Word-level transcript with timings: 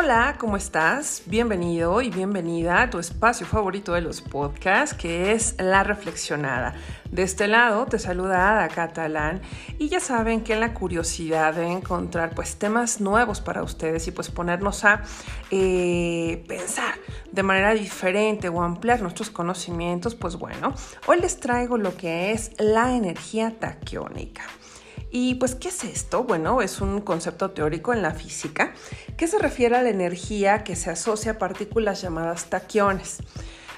Hola, 0.00 0.36
¿cómo 0.38 0.56
estás? 0.56 1.22
Bienvenido 1.26 2.00
y 2.02 2.10
bienvenida 2.10 2.82
a 2.82 2.88
tu 2.88 3.00
espacio 3.00 3.44
favorito 3.48 3.94
de 3.94 4.00
los 4.00 4.20
podcasts, 4.20 4.96
que 4.96 5.32
es 5.32 5.56
La 5.58 5.82
Reflexionada. 5.82 6.76
De 7.10 7.24
este 7.24 7.48
lado 7.48 7.84
te 7.86 7.98
saluda 7.98 8.52
Ada 8.52 8.68
Catalán 8.68 9.42
y 9.76 9.88
ya 9.88 9.98
saben 9.98 10.44
que 10.44 10.54
la 10.54 10.72
curiosidad 10.72 11.54
de 11.54 11.66
encontrar 11.66 12.32
pues 12.36 12.60
temas 12.60 13.00
nuevos 13.00 13.40
para 13.40 13.64
ustedes 13.64 14.06
y 14.06 14.12
pues 14.12 14.30
ponernos 14.30 14.84
a 14.84 15.02
eh, 15.50 16.44
pensar 16.46 16.94
de 17.32 17.42
manera 17.42 17.74
diferente 17.74 18.48
o 18.48 18.62
ampliar 18.62 19.02
nuestros 19.02 19.30
conocimientos, 19.30 20.14
pues 20.14 20.36
bueno, 20.36 20.74
hoy 21.06 21.20
les 21.20 21.40
traigo 21.40 21.76
lo 21.76 21.96
que 21.96 22.30
es 22.30 22.52
la 22.58 22.94
energía 22.94 23.58
taquiónica. 23.58 24.44
Y 25.10 25.36
pues, 25.36 25.54
¿qué 25.54 25.68
es 25.68 25.84
esto? 25.84 26.24
Bueno, 26.24 26.60
es 26.60 26.80
un 26.80 27.00
concepto 27.00 27.50
teórico 27.50 27.92
en 27.92 28.02
la 28.02 28.12
física 28.12 28.74
que 29.16 29.26
se 29.26 29.38
refiere 29.38 29.76
a 29.76 29.82
la 29.82 29.88
energía 29.88 30.64
que 30.64 30.76
se 30.76 30.90
asocia 30.90 31.32
a 31.32 31.38
partículas 31.38 32.02
llamadas 32.02 32.50
taquiones. 32.50 33.18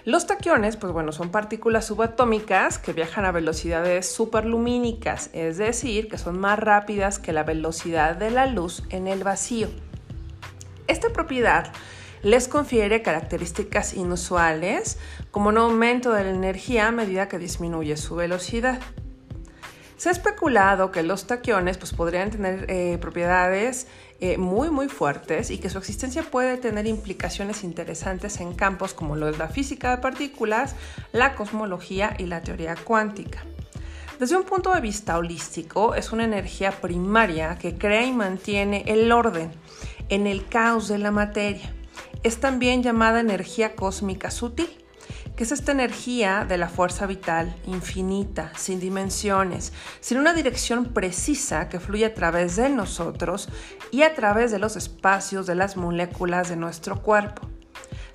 Los 0.04 0.26
taquiones, 0.26 0.76
pues 0.76 0.92
bueno, 0.92 1.12
son 1.12 1.30
partículas 1.30 1.86
subatómicas 1.86 2.78
que 2.78 2.94
viajan 2.94 3.26
a 3.26 3.32
velocidades 3.32 4.10
superlumínicas, 4.10 5.28
es 5.34 5.58
decir, 5.58 6.08
que 6.08 6.16
son 6.16 6.38
más 6.38 6.58
rápidas 6.58 7.18
que 7.18 7.34
la 7.34 7.44
velocidad 7.44 8.16
de 8.16 8.30
la 8.30 8.46
luz 8.46 8.82
en 8.88 9.06
el 9.06 9.22
vacío. 9.22 9.68
Esta 10.86 11.10
propiedad 11.10 11.70
les 12.22 12.48
confiere 12.48 13.02
características 13.02 13.94
inusuales, 13.94 14.98
como 15.30 15.50
un 15.50 15.58
aumento 15.58 16.12
de 16.12 16.24
la 16.24 16.30
energía 16.30 16.88
a 16.88 16.92
medida 16.92 17.28
que 17.28 17.38
disminuye 17.38 17.96
su 17.96 18.16
velocidad. 18.16 18.80
Se 20.00 20.08
ha 20.08 20.12
especulado 20.12 20.90
que 20.92 21.02
los 21.02 21.26
taquiones 21.26 21.76
pues, 21.76 21.92
podrían 21.92 22.30
tener 22.30 22.64
eh, 22.70 22.96
propiedades 22.98 23.86
eh, 24.20 24.38
muy 24.38 24.70
muy 24.70 24.88
fuertes 24.88 25.50
y 25.50 25.58
que 25.58 25.68
su 25.68 25.76
existencia 25.76 26.22
puede 26.22 26.56
tener 26.56 26.86
implicaciones 26.86 27.64
interesantes 27.64 28.40
en 28.40 28.54
campos 28.54 28.94
como 28.94 29.14
lo 29.14 29.28
es 29.28 29.36
la 29.36 29.48
física 29.48 29.90
de 29.90 29.98
partículas, 30.00 30.74
la 31.12 31.34
cosmología 31.34 32.14
y 32.16 32.24
la 32.24 32.40
teoría 32.40 32.76
cuántica. 32.76 33.44
Desde 34.18 34.38
un 34.38 34.44
punto 34.44 34.72
de 34.72 34.80
vista 34.80 35.18
holístico, 35.18 35.94
es 35.94 36.12
una 36.12 36.24
energía 36.24 36.70
primaria 36.72 37.58
que 37.58 37.76
crea 37.76 38.06
y 38.06 38.12
mantiene 38.12 38.84
el 38.86 39.12
orden 39.12 39.50
en 40.08 40.26
el 40.26 40.46
caos 40.46 40.88
de 40.88 40.96
la 40.96 41.10
materia. 41.10 41.74
Es 42.22 42.40
también 42.40 42.82
llamada 42.82 43.20
energía 43.20 43.76
cósmica 43.76 44.30
sutil 44.30 44.79
que 45.40 45.44
es 45.44 45.52
esta 45.52 45.72
energía 45.72 46.44
de 46.46 46.58
la 46.58 46.68
fuerza 46.68 47.06
vital, 47.06 47.56
infinita, 47.64 48.52
sin 48.58 48.78
dimensiones, 48.78 49.72
sin 50.00 50.18
una 50.18 50.34
dirección 50.34 50.92
precisa 50.92 51.70
que 51.70 51.80
fluye 51.80 52.04
a 52.04 52.12
través 52.12 52.56
de 52.56 52.68
nosotros 52.68 53.48
y 53.90 54.02
a 54.02 54.14
través 54.14 54.50
de 54.50 54.58
los 54.58 54.76
espacios 54.76 55.46
de 55.46 55.54
las 55.54 55.78
moléculas 55.78 56.50
de 56.50 56.56
nuestro 56.56 57.00
cuerpo. 57.00 57.48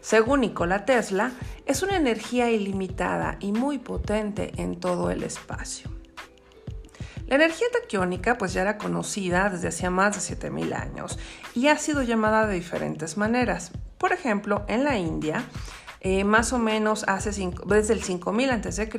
Según 0.01 0.41
Nikola 0.41 0.85
Tesla, 0.85 1.31
es 1.65 1.81
una 1.81 1.97
energía 1.97 2.51
ilimitada 2.51 3.37
y 3.39 3.53
muy 3.53 3.79
potente 3.79 4.51
en 4.57 4.79
todo 4.79 5.09
el 5.09 5.23
espacio. 5.23 5.89
La 7.25 7.37
energía 7.37 7.65
taquiónica 7.73 8.37
pues 8.37 8.53
ya 8.53 8.61
era 8.61 8.77
conocida 8.77 9.49
desde 9.49 9.69
hacía 9.69 9.89
más 9.89 10.13
de 10.13 10.21
7000 10.21 10.73
años 10.73 11.17
y 11.55 11.69
ha 11.69 11.77
sido 11.79 12.03
llamada 12.03 12.45
de 12.45 12.53
diferentes 12.53 13.17
maneras. 13.17 13.71
Por 13.97 14.13
ejemplo, 14.13 14.63
en 14.67 14.83
la 14.83 14.99
India 14.99 15.43
eh, 16.05 16.23
más 16.23 16.53
o 16.53 16.59
menos 16.59 17.03
hace 17.07 17.31
desde 17.65 17.93
el 17.93 18.03
5000 18.03 18.49
a.C., 18.51 18.89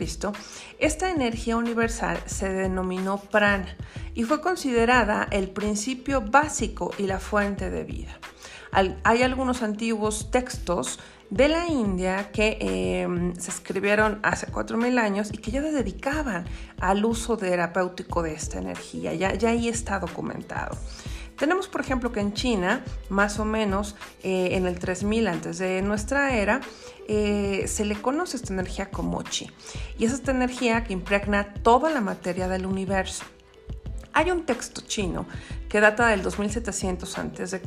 esta 0.81 1.09
energía 1.09 1.57
universal 1.57 2.19
se 2.27 2.49
denominó 2.49 3.19
prana 3.19 3.77
y 4.17 4.25
fue 4.25 4.41
considerada 4.41 5.29
el 5.31 5.51
principio 5.51 6.21
básico 6.21 6.91
y 6.99 7.05
la 7.05 7.21
fuente 7.21 7.71
de 7.71 7.85
vida. 7.85 8.19
hay 8.73 9.23
algunos 9.23 9.63
antiguos 9.63 10.33
textos 10.33 10.99
de 11.31 11.49
la 11.49 11.69
India 11.69 12.33
que 12.33 12.59
em, 12.61 13.37
se 13.37 13.53
escribieron 13.53 14.19
hace 14.25 14.49
4.000 14.49 14.99
años 14.99 15.31
y 15.33 15.39
que 15.39 15.53
ya 15.53 15.63
se 15.63 15.71
dedicaban 15.71 16.45
al 16.81 17.05
uso 17.05 17.37
terapéutico 17.37 18.25
de 18.25 18.35
esta 18.35 18.59
energía, 18.59 19.15
ya, 19.15 19.33
ya 19.33 19.51
ahí 19.51 19.69
está 19.69 20.01
documentado. 20.01 20.77
Tenemos, 21.37 21.69
por 21.69 21.81
ejemplo, 21.81 22.13
que 22.13 22.21
en 22.21 22.33
China, 22.33 22.85
más 23.09 23.39
o 23.39 23.45
menos 23.45 23.95
eh, 24.23 24.51
en 24.53 24.67
el 24.67 24.79
3000 24.79 25.29
antes 25.29 25.59
de 25.59 25.83
nuestra 25.83 26.35
era, 26.35 26.61
eh, 27.09 27.65
se 27.69 27.85
le 27.85 27.95
conoce 28.01 28.37
esta 28.37 28.53
energía 28.53 28.91
como 28.91 29.23
chi. 29.23 29.51
Y 29.99 30.07
es 30.07 30.13
esta 30.13 30.31
energía 30.31 30.85
que 30.85 30.93
impregna 30.93 31.53
toda 31.55 31.91
la 31.91 32.01
materia 32.01 32.49
del 32.49 32.67
universo. 32.67 33.25
Hay 34.13 34.31
un 34.31 34.47
texto 34.47 34.81
chino 34.81 35.27
que 35.69 35.81
data 35.81 36.09
del 36.09 36.23
2700 36.23 37.19
a.C. 37.19 37.63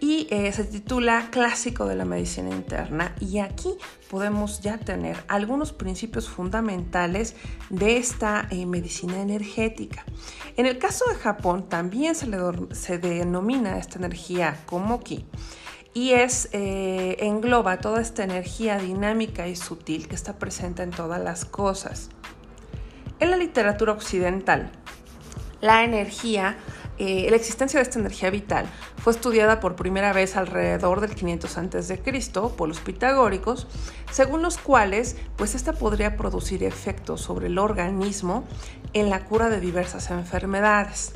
y 0.00 0.26
eh, 0.30 0.52
se 0.52 0.64
titula 0.64 1.28
Clásico 1.30 1.86
de 1.86 1.96
la 1.96 2.04
Medicina 2.04 2.50
Interna 2.50 3.14
y 3.20 3.38
aquí 3.38 3.76
podemos 4.10 4.60
ya 4.60 4.78
tener 4.78 5.16
algunos 5.28 5.72
principios 5.72 6.28
fundamentales 6.28 7.34
de 7.70 7.96
esta 7.96 8.46
eh, 8.50 8.66
medicina 8.66 9.20
energética. 9.20 10.04
En 10.56 10.66
el 10.66 10.78
caso 10.78 11.04
de 11.08 11.16
Japón 11.16 11.68
también 11.68 12.14
se, 12.14 12.26
le 12.26 12.98
denomina 12.98 13.78
esta 13.78 13.98
energía 13.98 14.60
como 14.66 15.00
ki 15.00 15.24
y 15.94 16.12
es 16.12 16.48
eh, 16.52 17.16
engloba 17.20 17.78
toda 17.78 18.00
esta 18.00 18.22
energía 18.22 18.78
dinámica 18.78 19.48
y 19.48 19.56
sutil 19.56 20.06
que 20.08 20.14
está 20.14 20.38
presente 20.38 20.82
en 20.82 20.90
todas 20.90 21.20
las 21.20 21.44
cosas. 21.44 22.10
En 23.20 23.32
la 23.32 23.36
literatura 23.36 23.92
occidental, 23.92 24.70
la 25.60 25.82
energía, 25.82 26.56
eh, 26.98 27.28
la 27.30 27.36
existencia 27.36 27.78
de 27.78 27.84
esta 27.84 27.98
energía 27.98 28.30
vital 28.30 28.66
fue 28.96 29.12
estudiada 29.12 29.60
por 29.60 29.76
primera 29.76 30.12
vez 30.12 30.36
alrededor 30.36 31.00
del 31.00 31.14
500 31.14 31.58
a.C. 31.58 32.02
por 32.56 32.68
los 32.68 32.80
pitagóricos, 32.80 33.66
según 34.10 34.42
los 34.42 34.58
cuales, 34.58 35.16
pues 35.36 35.54
esta 35.54 35.72
podría 35.72 36.16
producir 36.16 36.64
efectos 36.64 37.20
sobre 37.20 37.46
el 37.46 37.58
organismo 37.58 38.44
en 38.92 39.10
la 39.10 39.24
cura 39.24 39.48
de 39.48 39.60
diversas 39.60 40.10
enfermedades. 40.10 41.12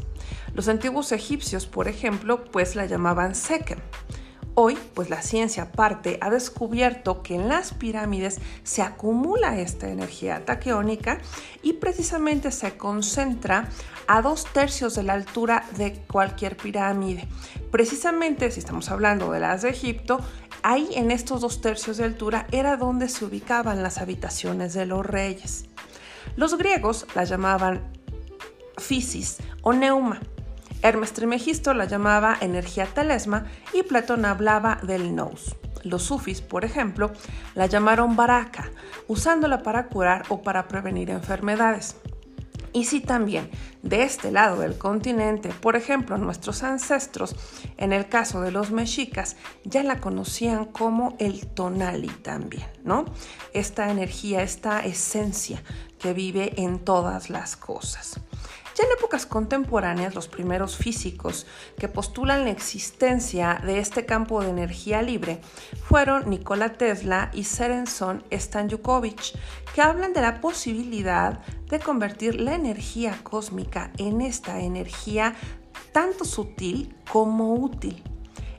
Los 0.54 0.68
antiguos 0.68 1.12
egipcios, 1.12 1.66
por 1.66 1.88
ejemplo, 1.88 2.44
pues 2.44 2.76
la 2.76 2.86
llamaban 2.86 3.34
sekem 3.34 3.78
Hoy, 4.54 4.78
pues 4.92 5.08
la 5.08 5.22
ciencia 5.22 5.72
parte 5.72 6.18
ha 6.20 6.28
descubierto 6.28 7.22
que 7.22 7.36
en 7.36 7.48
las 7.48 7.72
pirámides 7.72 8.38
se 8.64 8.82
acumula 8.82 9.58
esta 9.58 9.88
energía 9.88 10.44
taqueónica 10.44 11.20
y 11.62 11.74
precisamente 11.74 12.50
se 12.50 12.76
concentra 12.76 13.70
a 14.06 14.20
dos 14.20 14.44
tercios 14.44 14.94
de 14.94 15.04
la 15.04 15.14
altura 15.14 15.64
de 15.78 15.94
cualquier 16.06 16.58
pirámide. 16.58 17.26
Precisamente, 17.70 18.50
si 18.50 18.60
estamos 18.60 18.90
hablando 18.90 19.32
de 19.32 19.40
las 19.40 19.62
de 19.62 19.70
Egipto, 19.70 20.20
ahí 20.62 20.86
en 20.96 21.10
estos 21.10 21.40
dos 21.40 21.62
tercios 21.62 21.96
de 21.96 22.04
altura 22.04 22.46
era 22.52 22.76
donde 22.76 23.08
se 23.08 23.24
ubicaban 23.24 23.82
las 23.82 23.96
habitaciones 23.96 24.74
de 24.74 24.84
los 24.84 25.06
reyes. 25.06 25.64
Los 26.36 26.58
griegos 26.58 27.06
la 27.14 27.24
llamaban 27.24 27.90
physis 28.76 29.38
o 29.62 29.72
neuma 29.72 30.20
Hermes 30.82 31.12
Trimegisto 31.12 31.74
la 31.74 31.84
llamaba 31.84 32.36
energía 32.40 32.86
telesma 32.86 33.46
y 33.72 33.84
Platón 33.84 34.24
hablaba 34.24 34.80
del 34.82 35.14
nous. 35.14 35.54
Los 35.84 36.02
sufis, 36.02 36.40
por 36.40 36.64
ejemplo, 36.64 37.12
la 37.54 37.66
llamaron 37.66 38.16
baraka, 38.16 38.70
usándola 39.06 39.62
para 39.62 39.86
curar 39.86 40.24
o 40.28 40.42
para 40.42 40.66
prevenir 40.68 41.10
enfermedades. 41.10 41.96
Y 42.72 42.84
sí 42.84 43.00
también, 43.00 43.50
de 43.82 44.02
este 44.02 44.30
lado 44.32 44.60
del 44.60 44.78
continente, 44.78 45.50
por 45.50 45.76
ejemplo, 45.76 46.16
nuestros 46.16 46.62
ancestros, 46.62 47.36
en 47.76 47.92
el 47.92 48.08
caso 48.08 48.40
de 48.40 48.50
los 48.50 48.70
mexicas, 48.70 49.36
ya 49.64 49.82
la 49.82 50.00
conocían 50.00 50.64
como 50.64 51.14
el 51.18 51.46
tonali 51.48 52.08
también, 52.08 52.66
¿no? 52.82 53.04
Esta 53.52 53.90
energía, 53.90 54.42
esta 54.42 54.80
esencia 54.84 55.62
que 55.98 56.14
vive 56.14 56.62
en 56.62 56.78
todas 56.78 57.28
las 57.28 57.56
cosas. 57.56 58.20
Ya 58.74 58.84
en 58.84 58.92
épocas 58.96 59.26
contemporáneas, 59.26 60.14
los 60.14 60.28
primeros 60.28 60.76
físicos 60.76 61.46
que 61.78 61.88
postulan 61.88 62.44
la 62.44 62.50
existencia 62.50 63.60
de 63.64 63.78
este 63.78 64.06
campo 64.06 64.42
de 64.42 64.48
energía 64.48 65.02
libre 65.02 65.40
fueron 65.84 66.30
Nikola 66.30 66.72
Tesla 66.72 67.30
y 67.34 67.44
Serenson 67.44 68.24
Stanjukovic, 68.32 69.38
que 69.74 69.82
hablan 69.82 70.14
de 70.14 70.22
la 70.22 70.40
posibilidad 70.40 71.40
de 71.68 71.80
convertir 71.80 72.40
la 72.40 72.54
energía 72.54 73.18
cósmica 73.22 73.92
en 73.98 74.22
esta 74.22 74.60
energía 74.60 75.34
tanto 75.92 76.24
sutil 76.24 76.94
como 77.10 77.54
útil. 77.54 78.02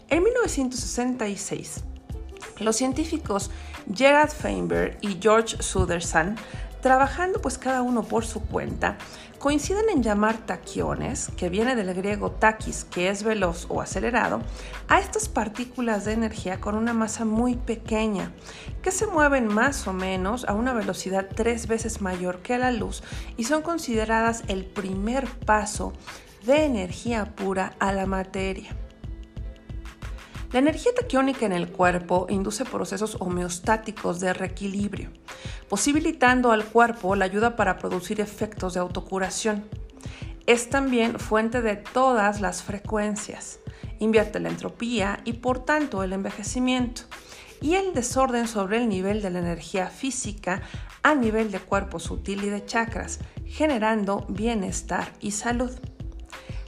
En 0.09 0.23
1966, 0.23 1.83
los 2.59 2.75
científicos 2.75 3.49
Gerard 3.91 4.29
Feinberg 4.29 4.97
y 5.01 5.17
George 5.19 5.61
Suderson 5.61 6.35
trabajando 6.83 7.39
pues 7.39 7.57
cada 7.57 7.81
uno 7.81 8.03
por 8.03 8.25
su 8.25 8.41
cuenta, 8.41 8.97
coinciden 9.39 9.85
en 9.89 10.03
llamar 10.03 10.45
taquiones, 10.45 11.31
que 11.37 11.47
viene 11.47 11.77
del 11.77 11.93
griego 11.93 12.31
taquis, 12.31 12.83
que 12.83 13.07
es 13.07 13.23
veloz 13.23 13.67
o 13.69 13.81
acelerado, 13.81 14.41
a 14.89 14.99
estas 14.99 15.29
partículas 15.29 16.03
de 16.03 16.11
energía 16.11 16.59
con 16.59 16.75
una 16.75 16.93
masa 16.93 17.23
muy 17.23 17.55
pequeña, 17.55 18.33
que 18.81 18.91
se 18.91 19.07
mueven 19.07 19.47
más 19.47 19.87
o 19.87 19.93
menos 19.93 20.43
a 20.43 20.53
una 20.53 20.73
velocidad 20.73 21.29
tres 21.33 21.67
veces 21.67 22.01
mayor 22.01 22.39
que 22.39 22.57
la 22.57 22.71
luz 22.71 23.01
y 23.37 23.45
son 23.45 23.61
consideradas 23.61 24.43
el 24.49 24.65
primer 24.65 25.25
paso 25.25 25.93
de 26.45 26.65
energía 26.65 27.33
pura 27.33 27.75
a 27.79 27.93
la 27.93 28.05
materia. 28.05 28.75
La 30.51 30.59
energía 30.59 30.91
taquiónica 30.93 31.45
en 31.45 31.53
el 31.53 31.71
cuerpo 31.71 32.27
induce 32.29 32.65
procesos 32.65 33.15
homeostáticos 33.21 34.19
de 34.19 34.33
reequilibrio, 34.33 35.11
posibilitando 35.73 36.51
al 36.51 36.65
cuerpo 36.65 37.15
la 37.15 37.25
ayuda 37.25 37.55
para 37.55 37.79
producir 37.79 38.21
efectos 38.21 38.75
de 38.75 38.79
autocuración. 38.79 39.63
Es 40.45 40.69
también 40.69 41.17
fuente 41.17 41.63
de 41.63 41.77
todas 41.77 42.41
las 42.41 42.61
frecuencias. 42.61 43.57
Invierte 43.97 44.39
la 44.39 44.49
entropía 44.49 45.21
y 45.25 45.33
por 45.33 45.65
tanto 45.65 46.03
el 46.03 46.13
envejecimiento 46.13 47.01
y 47.59 47.73
el 47.73 47.95
desorden 47.95 48.47
sobre 48.47 48.77
el 48.77 48.87
nivel 48.87 49.23
de 49.23 49.31
la 49.31 49.39
energía 49.39 49.87
física 49.87 50.61
a 51.01 51.15
nivel 51.15 51.49
de 51.49 51.57
cuerpo 51.57 51.99
sutil 51.99 52.43
y 52.43 52.49
de 52.51 52.63
chakras, 52.63 53.17
generando 53.47 54.27
bienestar 54.29 55.11
y 55.21 55.31
salud. 55.31 55.71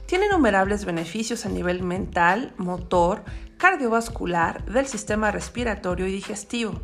Tiene 0.06 0.26
innumerables 0.26 0.84
beneficios 0.84 1.46
a 1.46 1.48
nivel 1.48 1.84
mental, 1.84 2.54
motor, 2.56 3.22
cardiovascular, 3.56 4.64
del 4.64 4.88
sistema 4.88 5.30
respiratorio 5.30 6.08
y 6.08 6.12
digestivo. 6.12 6.80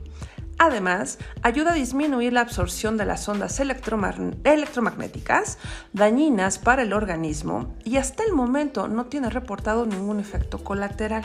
Además, 0.65 1.19
ayuda 1.43 1.73
a 1.73 1.75
disminuir 1.75 2.33
la 2.33 2.43
absorción 2.43 2.97
de 2.97 3.05
las 3.05 3.29
ondas 3.29 3.59
electromagnéticas 3.59 5.59
dañinas 5.93 6.61
para 6.61 6.83
el 6.83 6.93
organismo 6.93 7.75
y 7.85 7.97
hasta 7.97 8.23
el 8.23 8.33
momento 8.33 8.87
no 8.87 9.07
tiene 9.07 9.29
reportado 9.29 9.87
ningún 9.87 10.21
efecto 10.21 10.63
colateral. 10.63 11.25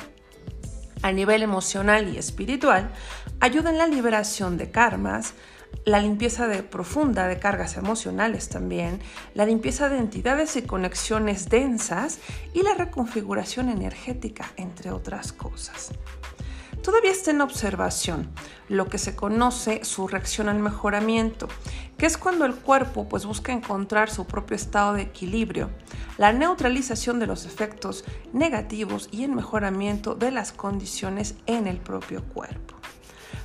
A 1.04 1.12
nivel 1.12 1.44
emocional 1.44 2.12
y 2.12 2.18
espiritual, 2.18 2.90
ayuda 3.40 3.70
en 3.70 3.78
la 3.78 3.86
liberación 3.86 4.58
de 4.58 4.72
karmas, 4.72 5.36
la 5.86 6.00
limpieza 6.00 6.48
profunda 6.72 7.28
de 7.28 7.38
cargas 7.38 7.78
emocionales 7.78 8.50
también, 8.50 9.02
la 9.36 9.46
limpieza 9.46 9.88
de 9.88 10.00
entidades 10.00 10.56
y 10.56 10.64
conexiones 10.64 11.48
densas 11.48 12.18
y 12.56 12.64
la 12.64 12.74
reconfiguración 12.74 13.70
energética, 13.70 14.52
entre 14.58 14.90
otras 14.90 15.32
cosas. 15.32 15.92
Todavía 16.88 17.12
está 17.12 17.32
en 17.32 17.42
observación 17.42 18.30
lo 18.70 18.88
que 18.88 18.98
se 18.98 19.14
conoce 19.14 19.84
su 19.84 20.08
reacción 20.08 20.48
al 20.48 20.60
mejoramiento, 20.60 21.50
que 21.98 22.06
es 22.06 22.18
cuando 22.18 22.46
el 22.46 22.56
cuerpo 22.56 23.10
pues, 23.10 23.26
busca 23.26 23.52
encontrar 23.52 24.10
su 24.10 24.26
propio 24.26 24.56
estado 24.56 24.94
de 24.94 25.02
equilibrio, 25.02 25.70
la 26.18 26.32
neutralización 26.32 27.20
de 27.20 27.28
los 27.28 27.46
efectos 27.46 28.06
negativos 28.32 29.10
y 29.12 29.26
el 29.26 29.34
mejoramiento 29.34 30.16
de 30.16 30.32
las 30.32 30.54
condiciones 30.54 31.36
en 31.46 31.68
el 31.68 31.76
propio 31.76 32.24
cuerpo. 32.24 32.76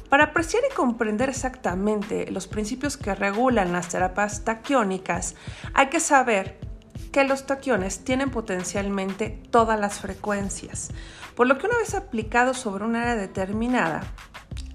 Para 0.09 0.27
apreciar 0.27 0.62
y 0.71 0.73
comprender 0.77 1.29
exactamente 1.29 2.31
los 2.31 2.47
principios 2.47 2.97
que 2.97 3.12
regulan 3.12 3.73
las 3.73 3.89
terapias 3.89 4.44
taquiónicas, 4.44 5.35
hay 5.75 5.89
que 5.89 5.99
saber 5.99 6.61
que 7.12 7.25
los 7.25 7.47
taquiones 7.47 8.05
tienen 8.05 8.31
potencialmente 8.31 9.38
todas 9.50 9.79
las 9.79 10.00
frecuencias, 10.00 10.91
por 11.37 11.47
lo 11.47 11.59
que 11.59 11.67
una 11.67 11.79
vez 11.79 11.94
aplicados 11.94 12.59
sobre 12.59 12.85
un 12.85 12.97
área 12.97 13.14
determinada, 13.14 14.03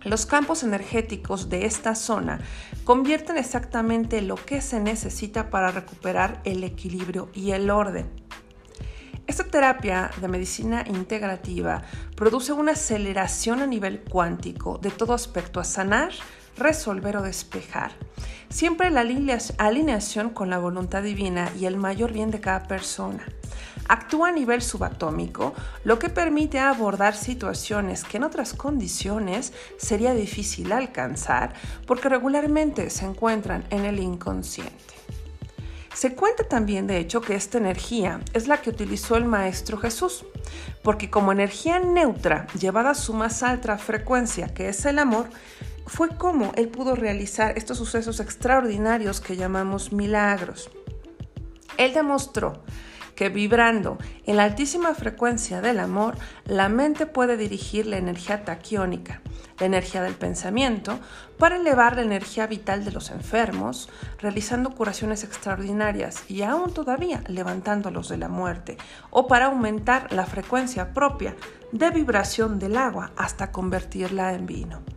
los 0.04 0.26
campos 0.26 0.64
energéticos 0.64 1.50
de 1.50 1.66
esta 1.66 1.96
zona 1.96 2.40
convierten 2.84 3.38
exactamente 3.38 4.22
lo 4.22 4.36
que 4.36 4.62
se 4.62 4.80
necesita 4.80 5.50
para 5.50 5.72
recuperar 5.72 6.40
el 6.46 6.64
equilibrio 6.64 7.30
y 7.34 7.52
el 7.52 7.70
orden. 7.70 8.27
Esta 9.28 9.44
terapia 9.44 10.10
de 10.22 10.30
medicina 10.30 10.86
integrativa 10.88 11.82
produce 12.16 12.54
una 12.54 12.72
aceleración 12.72 13.62
a 13.62 13.68
nivel 13.68 14.00
cuántico 14.00 14.78
de 14.78 14.90
todo 14.90 15.14
aspecto 15.14 15.60
a 15.60 15.66
sanar, 15.66 16.12
resolver 16.58 17.18
o 17.18 17.22
despejar. 17.22 17.92
Siempre 18.50 18.90
la 18.90 19.02
alineación 19.02 20.30
con 20.30 20.50
la 20.50 20.60
voluntad 20.60 21.04
divina 21.04 21.52
y 21.60 21.66
el 21.66 21.76
mayor 21.76 22.14
bien 22.14 22.32
de 22.32 22.40
cada 22.40 22.68
persona. 22.70 23.26
Actúa 23.90 24.30
a 24.30 24.32
nivel 24.32 24.62
subatómico, 24.62 25.54
lo 25.84 26.00
que 26.00 26.08
permite 26.08 26.60
abordar 26.60 27.14
situaciones 27.14 28.06
que 28.06 28.18
en 28.18 28.24
otras 28.24 28.54
condiciones 28.54 29.52
sería 29.78 30.14
difícil 30.14 30.72
alcanzar 30.72 31.54
porque 31.86 32.08
regularmente 32.08 32.90
se 32.90 33.06
encuentran 33.06 33.66
en 33.72 33.84
el 33.84 34.00
inconsciente. 34.00 34.96
Se 35.98 36.14
cuenta 36.14 36.44
también, 36.44 36.86
de 36.86 37.00
hecho, 37.00 37.22
que 37.22 37.34
esta 37.34 37.58
energía 37.58 38.22
es 38.34 38.48
la 38.48 38.62
que 38.62 38.70
utilizó 38.70 39.18
el 39.18 39.26
Maestro 39.26 39.80
Jesús, 39.80 40.26
porque 40.84 41.10
como 41.10 41.32
energía 41.32 41.80
neutra 41.80 42.46
llevada 42.54 42.92
a 42.92 42.94
su 42.94 43.16
más 43.16 43.42
alta 43.42 43.80
frecuencia, 43.80 44.54
que 44.54 44.70
es 44.70 44.86
el 44.86 45.00
amor, 45.00 45.28
fue 45.88 46.10
como 46.10 46.52
él 46.56 46.68
pudo 46.68 46.94
realizar 46.94 47.58
estos 47.58 47.80
sucesos 47.80 48.20
extraordinarios 48.20 49.20
que 49.22 49.38
llamamos 49.38 49.92
milagros. 49.92 50.70
Él 51.78 51.96
demostró 51.96 52.62
que 53.18 53.30
vibrando 53.30 53.98
en 54.26 54.38
la 54.38 54.44
altísima 54.44 54.94
frecuencia 54.94 55.60
del 55.60 55.80
amor, 55.80 56.16
la 56.46 56.70
mente 56.70 57.08
puede 57.08 57.36
dirigir 57.36 57.88
la 57.88 57.98
energía 57.98 58.46
taquiónica, 58.46 59.22
la 59.60 59.66
energía 59.66 60.04
del 60.04 60.14
pensamiento, 60.14 61.00
para 61.40 61.56
elevar 61.56 61.96
la 61.96 62.04
energía 62.04 62.46
vital 62.46 62.86
de 62.86 62.92
los 62.92 63.10
enfermos, 63.10 63.90
realizando 64.20 64.70
curaciones 64.70 65.24
extraordinarias 65.24 66.30
y 66.30 66.44
aún 66.44 66.72
todavía 66.72 67.24
levantándolos 67.28 68.08
de 68.08 68.18
la 68.18 68.30
muerte, 68.30 68.78
o 69.10 69.28
para 69.28 69.48
aumentar 69.48 70.14
la 70.14 70.28
frecuencia 70.28 70.94
propia 70.94 71.36
de 71.72 71.90
vibración 71.90 72.60
del 72.60 72.78
agua 72.78 73.14
hasta 73.18 73.52
convertirla 73.52 74.34
en 74.34 74.46
vino. 74.46 74.97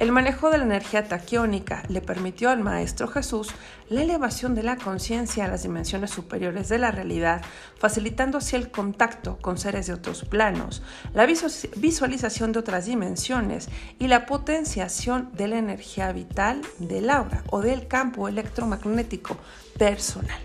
El 0.00 0.10
manejo 0.10 0.50
de 0.50 0.58
la 0.58 0.64
energía 0.64 1.06
taquiónica 1.06 1.84
le 1.88 2.00
permitió 2.00 2.50
al 2.50 2.58
Maestro 2.58 3.06
Jesús 3.06 3.54
la 3.88 4.02
elevación 4.02 4.56
de 4.56 4.64
la 4.64 4.76
conciencia 4.76 5.44
a 5.44 5.48
las 5.48 5.62
dimensiones 5.62 6.10
superiores 6.10 6.68
de 6.68 6.78
la 6.78 6.90
realidad, 6.90 7.42
facilitando 7.78 8.38
así 8.38 8.56
el 8.56 8.72
contacto 8.72 9.38
con 9.40 9.56
seres 9.56 9.86
de 9.86 9.92
otros 9.92 10.24
planos, 10.24 10.82
la 11.12 11.26
visualización 11.26 12.50
de 12.50 12.58
otras 12.58 12.86
dimensiones 12.86 13.68
y 14.00 14.08
la 14.08 14.26
potenciación 14.26 15.30
de 15.32 15.46
la 15.46 15.58
energía 15.58 16.10
vital 16.10 16.62
del 16.80 17.08
aura 17.08 17.44
o 17.50 17.60
del 17.60 17.86
campo 17.86 18.26
electromagnético 18.26 19.36
personal. 19.78 20.40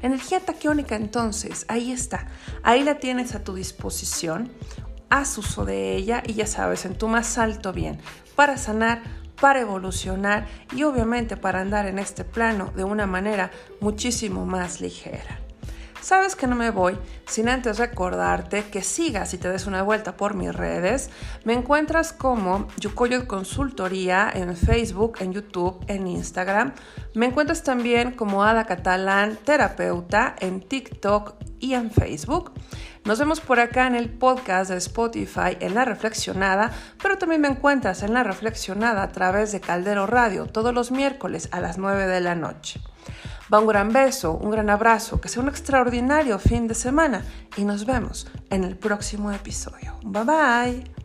energía 0.00 0.40
taquiónica 0.40 0.96
entonces, 0.96 1.66
ahí 1.68 1.92
está, 1.92 2.28
ahí 2.62 2.84
la 2.84 2.94
tienes 2.94 3.34
a 3.34 3.44
tu 3.44 3.54
disposición 3.54 4.50
haz 5.14 5.38
uso 5.38 5.64
de 5.64 5.94
ella 5.94 6.22
y 6.26 6.34
ya 6.34 6.46
sabes, 6.46 6.84
en 6.84 6.98
tu 6.98 7.06
más 7.06 7.38
alto 7.38 7.72
bien, 7.72 7.98
para 8.34 8.58
sanar, 8.58 9.02
para 9.40 9.60
evolucionar 9.60 10.46
y 10.74 10.82
obviamente 10.82 11.36
para 11.36 11.60
andar 11.60 11.86
en 11.86 12.00
este 12.00 12.24
plano 12.24 12.72
de 12.74 12.82
una 12.82 13.06
manera 13.06 13.52
muchísimo 13.80 14.44
más 14.44 14.80
ligera. 14.80 15.43
Sabes 16.04 16.36
que 16.36 16.46
no 16.46 16.54
me 16.54 16.68
voy 16.68 16.98
sin 17.26 17.48
antes 17.48 17.78
recordarte 17.78 18.64
que 18.64 18.82
sigas 18.82 19.32
y 19.32 19.38
te 19.38 19.48
des 19.48 19.66
una 19.66 19.82
vuelta 19.82 20.18
por 20.18 20.34
mis 20.34 20.54
redes. 20.54 21.08
Me 21.44 21.54
encuentras 21.54 22.12
como 22.12 22.68
Yukoyo 22.78 23.26
Consultoría 23.26 24.30
en 24.34 24.54
Facebook, 24.54 25.16
en 25.20 25.32
YouTube, 25.32 25.82
en 25.88 26.06
Instagram. 26.06 26.74
Me 27.14 27.24
encuentras 27.24 27.62
también 27.62 28.12
como 28.12 28.44
Ada 28.44 28.66
Catalán 28.66 29.38
Terapeuta 29.46 30.36
en 30.40 30.60
TikTok 30.60 31.36
y 31.58 31.72
en 31.72 31.90
Facebook. 31.90 32.52
Nos 33.06 33.18
vemos 33.18 33.40
por 33.40 33.58
acá 33.58 33.86
en 33.86 33.94
el 33.94 34.10
podcast 34.10 34.70
de 34.70 34.76
Spotify 34.76 35.56
en 35.58 35.74
La 35.74 35.86
Reflexionada, 35.86 36.70
pero 37.02 37.16
también 37.16 37.40
me 37.40 37.48
encuentras 37.48 38.02
en 38.02 38.12
La 38.12 38.24
Reflexionada 38.24 39.04
a 39.04 39.08
través 39.08 39.52
de 39.52 39.62
Caldero 39.62 40.06
Radio 40.06 40.48
todos 40.48 40.74
los 40.74 40.90
miércoles 40.90 41.48
a 41.50 41.62
las 41.62 41.78
9 41.78 42.06
de 42.06 42.20
la 42.20 42.34
noche. 42.34 42.82
Va 43.52 43.60
un 43.60 43.66
gran 43.66 43.92
beso, 43.92 44.32
un 44.32 44.50
gran 44.50 44.70
abrazo, 44.70 45.20
que 45.20 45.28
sea 45.28 45.42
un 45.42 45.48
extraordinario 45.48 46.38
fin 46.38 46.66
de 46.66 46.74
semana 46.74 47.24
y 47.56 47.64
nos 47.64 47.84
vemos 47.84 48.26
en 48.50 48.64
el 48.64 48.76
próximo 48.76 49.30
episodio. 49.32 49.94
Bye 50.02 50.24
bye. 50.24 51.03